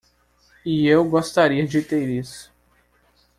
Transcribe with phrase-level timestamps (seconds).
[0.65, 2.51] E eu gostaria de ter isso!